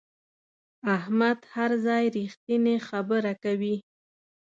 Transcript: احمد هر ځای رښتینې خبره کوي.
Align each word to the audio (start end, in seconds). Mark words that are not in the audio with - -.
احمد 0.95 1.39
هر 1.55 1.71
ځای 1.85 2.03
رښتینې 2.17 2.75
خبره 2.87 3.33
کوي. 3.43 3.75